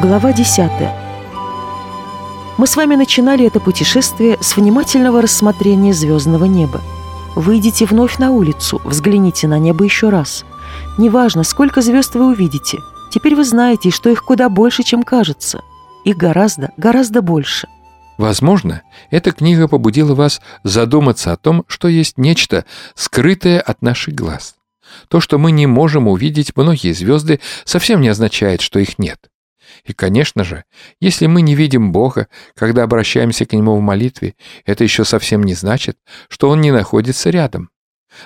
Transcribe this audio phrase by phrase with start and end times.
[0.00, 0.70] Глава 10.
[2.56, 6.80] Мы с вами начинали это путешествие с внимательного рассмотрения звездного неба.
[7.34, 10.44] Выйдите вновь на улицу, взгляните на небо еще раз.
[10.98, 12.78] Неважно, сколько звезд вы увидите,
[13.10, 15.62] теперь вы знаете, что их куда больше, чем кажется.
[16.04, 17.66] Их гораздо, гораздо больше.
[18.18, 24.54] Возможно, эта книга побудила вас задуматься о том, что есть нечто, скрытое от наших глаз.
[25.08, 29.28] То, что мы не можем увидеть многие звезды, совсем не означает, что их нет.
[29.84, 30.64] И, конечно же,
[31.00, 35.54] если мы не видим Бога, когда обращаемся к Нему в молитве, это еще совсем не
[35.54, 37.70] значит, что Он не находится рядом.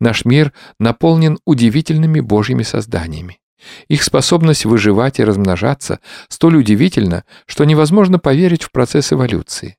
[0.00, 3.40] Наш мир наполнен удивительными Божьими созданиями.
[3.88, 9.78] Их способность выживать и размножаться столь удивительна, что невозможно поверить в процесс эволюции.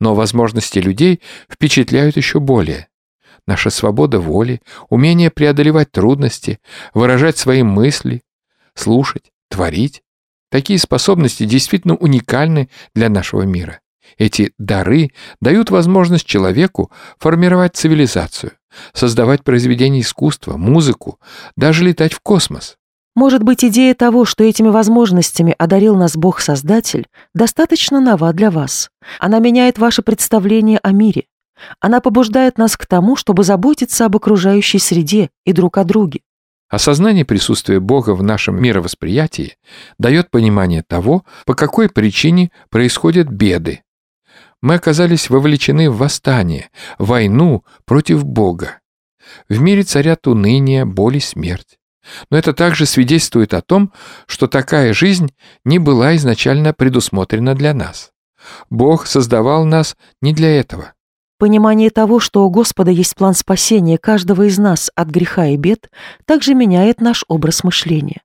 [0.00, 2.88] Но возможности людей впечатляют еще более.
[3.46, 6.60] Наша свобода воли, умение преодолевать трудности,
[6.94, 8.22] выражать свои мысли,
[8.74, 10.02] слушать, творить
[10.52, 13.80] Такие способности действительно уникальны для нашего мира.
[14.18, 18.52] Эти дары дают возможность человеку формировать цивилизацию,
[18.92, 21.18] создавать произведения искусства, музыку,
[21.56, 22.76] даже летать в космос.
[23.14, 28.90] Может быть, идея того, что этими возможностями одарил нас Бог-Создатель, достаточно нова для вас.
[29.20, 31.24] Она меняет ваше представление о мире.
[31.80, 36.20] Она побуждает нас к тому, чтобы заботиться об окружающей среде и друг о друге.
[36.72, 39.58] Осознание присутствия Бога в нашем мировосприятии
[39.98, 43.82] дает понимание того, по какой причине происходят беды.
[44.62, 48.80] Мы оказались вовлечены в восстание, войну против Бога.
[49.50, 51.78] В мире царят уныние, боль и смерть.
[52.30, 53.92] Но это также свидетельствует о том,
[54.26, 55.34] что такая жизнь
[55.66, 58.12] не была изначально предусмотрена для нас.
[58.70, 60.94] Бог создавал нас не для этого.
[61.42, 65.90] Понимание того, что у Господа есть план спасения каждого из нас от греха и бед,
[66.24, 68.22] также меняет наш образ мышления.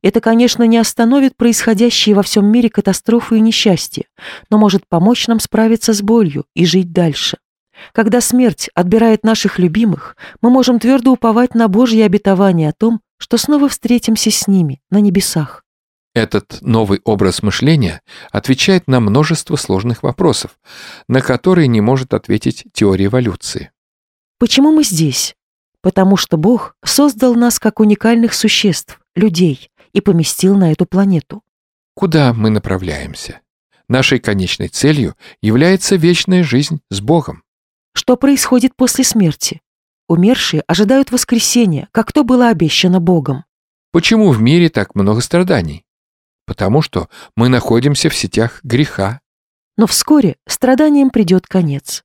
[0.00, 4.04] Это, конечно, не остановит происходящие во всем мире катастрофы и несчастья,
[4.48, 7.38] но может помочь нам справиться с болью и жить дальше.
[7.92, 13.38] Когда смерть отбирает наших любимых, мы можем твердо уповать на Божье обетование о том, что
[13.38, 15.61] снова встретимся с ними на небесах.
[16.14, 20.58] Этот новый образ мышления отвечает на множество сложных вопросов,
[21.08, 23.70] на которые не может ответить теория эволюции.
[24.38, 25.34] Почему мы здесь?
[25.80, 31.42] Потому что Бог создал нас как уникальных существ, людей, и поместил на эту планету.
[31.94, 33.40] Куда мы направляемся?
[33.88, 37.42] Нашей конечной целью является вечная жизнь с Богом.
[37.94, 39.60] Что происходит после смерти?
[40.08, 43.44] Умершие ожидают воскресения, как то было обещано Богом.
[43.92, 45.84] Почему в мире так много страданий?
[46.46, 49.20] Потому что мы находимся в сетях греха.
[49.76, 52.04] Но вскоре страданиям придет конец.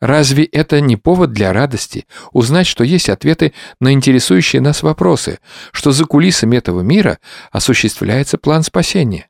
[0.00, 5.40] Разве это не повод для радости узнать, что есть ответы на интересующие нас вопросы,
[5.72, 7.18] что за кулисами этого мира
[7.52, 9.28] осуществляется план спасения?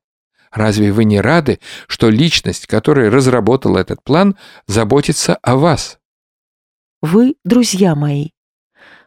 [0.52, 5.98] Разве вы не рады, что личность, которая разработала этот план, заботится о вас?
[7.02, 8.30] Вы, друзья мои,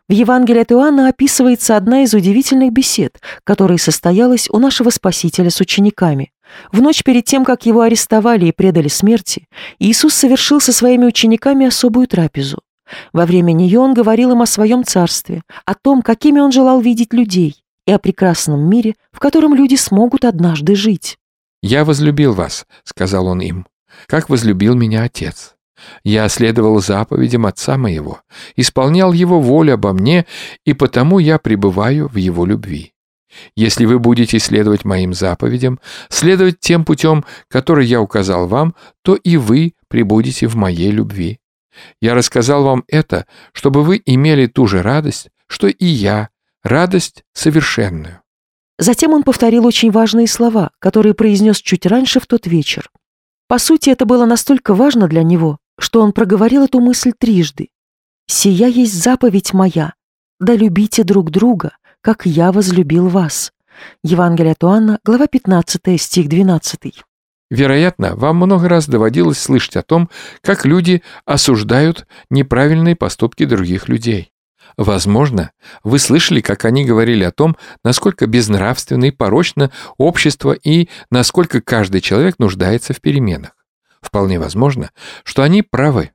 [0.09, 5.61] в Евангелии от Иоанна описывается одна из удивительных бесед, которая состоялась у нашего Спасителя с
[5.61, 6.33] учениками.
[6.71, 9.47] В ночь перед тем, как его арестовали и предали смерти,
[9.79, 12.59] Иисус совершил со своими учениками особую трапезу.
[13.13, 17.13] Во время нее он говорил им о своем царстве, о том, какими он желал видеть
[17.13, 21.17] людей, и о прекрасном мире, в котором люди смогут однажды жить.
[21.61, 23.67] «Я возлюбил вас»,— сказал он им,—
[24.07, 25.52] «как возлюбил меня Отец.
[26.03, 28.21] Я следовал заповедям Отца моего,
[28.55, 30.25] исполнял Его волю обо мне,
[30.65, 32.93] и потому я пребываю в Его любви.
[33.55, 35.79] Если вы будете следовать моим заповедям,
[36.09, 41.39] следовать тем путем, который я указал вам, то и вы пребудете в моей любви.
[42.01, 46.29] Я рассказал вам это, чтобы вы имели ту же радость, что и я,
[46.63, 48.21] радость совершенную».
[48.79, 52.89] Затем он повторил очень важные слова, которые произнес чуть раньше в тот вечер.
[53.47, 57.67] По сути, это было настолько важно для него, что он проговорил эту мысль трижды.
[58.25, 59.93] «Сия есть заповедь моя,
[60.39, 63.51] да любите друг друга, как я возлюбил вас».
[64.01, 67.03] Евангелие от Иоанна, глава 15, стих 12.
[67.49, 70.09] Вероятно, вам много раз доводилось слышать о том,
[70.41, 74.31] как люди осуждают неправильные поступки других людей.
[74.77, 75.51] Возможно,
[75.83, 81.99] вы слышали, как они говорили о том, насколько безнравственно и порочно общество и насколько каждый
[81.99, 83.51] человек нуждается в переменах.
[84.03, 84.91] Вполне возможно,
[85.23, 86.11] что они правы,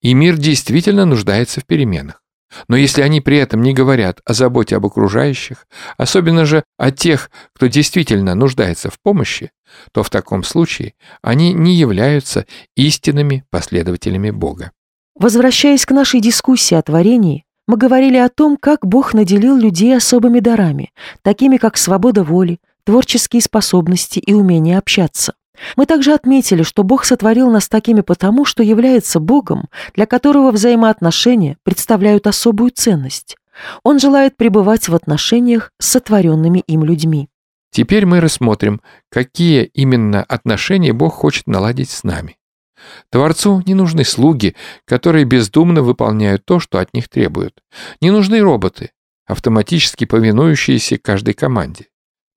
[0.00, 2.22] и мир действительно нуждается в переменах.
[2.66, 5.66] Но если они при этом не говорят о заботе об окружающих,
[5.98, 9.50] особенно же о тех, кто действительно нуждается в помощи,
[9.92, 14.72] то в таком случае они не являются истинными последователями Бога.
[15.14, 20.40] Возвращаясь к нашей дискуссии о творении, мы говорили о том, как Бог наделил людей особыми
[20.40, 20.90] дарами,
[21.20, 25.34] такими как свобода воли, творческие способности и умение общаться.
[25.76, 31.56] Мы также отметили, что Бог сотворил нас такими потому, что является Богом, для которого взаимоотношения
[31.62, 33.36] представляют особую ценность.
[33.82, 37.28] Он желает пребывать в отношениях с сотворенными им людьми.
[37.70, 42.36] Теперь мы рассмотрим, какие именно отношения Бог хочет наладить с нами.
[43.10, 47.62] Творцу не нужны слуги, которые бездумно выполняют то, что от них требуют.
[48.00, 48.90] Не нужны роботы,
[49.26, 51.86] автоматически повинующиеся каждой команде.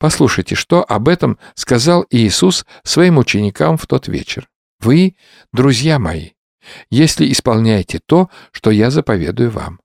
[0.01, 4.50] Послушайте, что об этом сказал Иисус своим ученикам в тот вечер.
[4.80, 5.15] «Вы,
[5.53, 6.31] друзья мои,
[6.89, 9.80] если исполняете то, что я заповедую вам.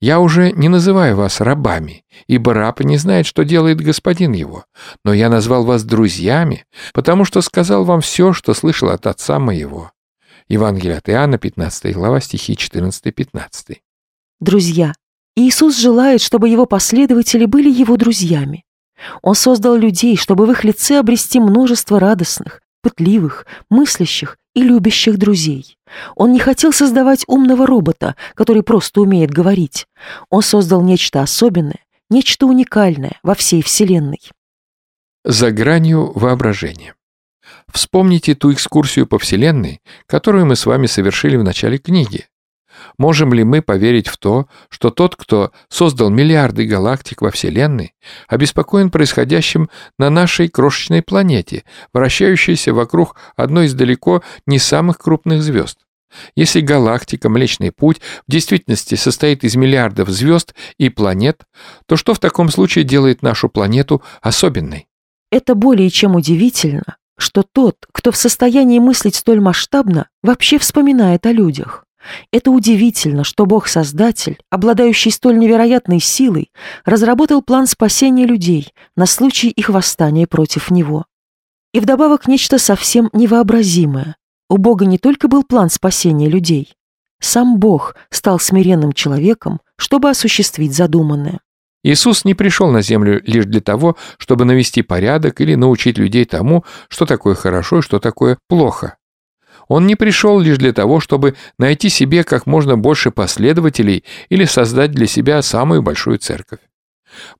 [0.00, 4.64] Я уже не называю вас рабами, ибо раб не знает, что делает господин его,
[5.04, 6.64] но я назвал вас друзьями,
[6.94, 9.92] потому что сказал вам все, что слышал от отца моего».
[10.48, 13.76] Евангелие от Иоанна, 15 глава, стихи 14-15.
[14.40, 14.94] Друзья,
[15.36, 18.64] Иисус желает, чтобы его последователи были его друзьями.
[19.22, 25.76] Он создал людей, чтобы в их лице обрести множество радостных, пытливых, мыслящих и любящих друзей.
[26.16, 29.86] Он не хотел создавать умного робота, который просто умеет говорить.
[30.28, 34.20] Он создал нечто особенное, нечто уникальное во всей Вселенной.
[35.24, 36.94] За гранью воображения.
[37.72, 42.26] Вспомните ту экскурсию по Вселенной, которую мы с вами совершили в начале книги.
[42.98, 47.94] Можем ли мы поверить в то, что тот, кто создал миллиарды галактик во Вселенной,
[48.28, 55.78] обеспокоен происходящим на нашей крошечной планете, вращающейся вокруг одной из далеко не самых крупных звезд?
[56.34, 61.44] Если галактика Млечный Путь в действительности состоит из миллиардов звезд и планет,
[61.86, 64.88] то что в таком случае делает нашу планету особенной?
[65.30, 71.32] Это более чем удивительно, что тот, кто в состоянии мыслить столь масштабно, вообще вспоминает о
[71.32, 71.84] людях.
[72.32, 76.50] Это удивительно, что Бог-Создатель, обладающий столь невероятной силой,
[76.84, 81.04] разработал план спасения людей на случай их восстания против Него.
[81.72, 84.16] И вдобавок нечто совсем невообразимое.
[84.48, 86.74] У Бога не только был план спасения людей.
[87.20, 91.40] Сам Бог стал смиренным человеком, чтобы осуществить задуманное.
[91.82, 96.64] Иисус не пришел на землю лишь для того, чтобы навести порядок или научить людей тому,
[96.88, 98.96] что такое хорошо и что такое плохо.
[99.70, 104.90] Он не пришел лишь для того, чтобы найти себе как можно больше последователей или создать
[104.90, 106.58] для себя самую большую церковь.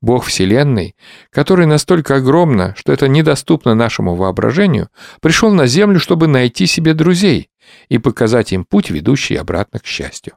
[0.01, 0.95] Бог Вселенной,
[1.31, 4.91] который настолько огромна, что это недоступно нашему воображению,
[5.21, 7.51] пришел на землю, чтобы найти себе друзей
[7.89, 10.35] и показать им путь, ведущий обратно к счастью.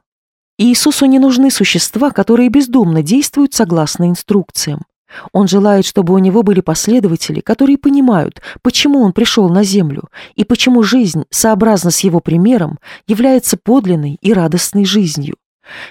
[0.58, 4.82] Иисусу не нужны существа, которые бездумно действуют согласно инструкциям.
[5.32, 10.44] Он желает, чтобы у него были последователи, которые понимают, почему он пришел на землю и
[10.44, 15.36] почему жизнь, сообразно с его примером, является подлинной и радостной жизнью.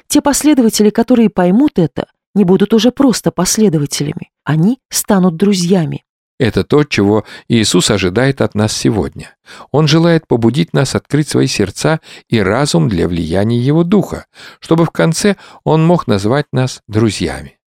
[0.08, 6.04] Те последователи, которые поймут это, не будут уже просто последователями, они станут друзьями.
[6.40, 9.36] Это то, чего Иисус ожидает от нас сегодня.
[9.72, 14.25] Он желает побудить нас открыть свои сердца и разум для влияния Его Духа,
[14.60, 17.60] чтобы в конце Он мог назвать нас друзьями.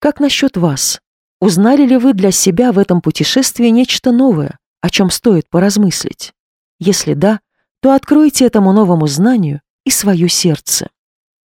[0.00, 0.98] Как насчет вас?
[1.42, 6.32] Узнали ли вы для себя в этом путешествии нечто новое, о чем стоит поразмыслить?
[6.78, 7.40] Если да,
[7.82, 10.88] то откройте этому новому знанию и свое сердце.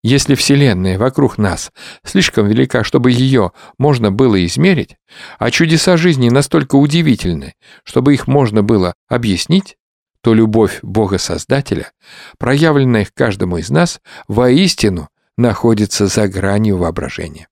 [0.03, 1.71] Если Вселенная вокруг нас
[2.03, 4.97] слишком велика, чтобы ее можно было измерить,
[5.39, 9.77] а чудеса жизни настолько удивительны, чтобы их можно было объяснить,
[10.21, 11.91] то любовь Бога-Создателя,
[12.37, 17.47] проявленная к каждому из нас, воистину находится за гранью воображения.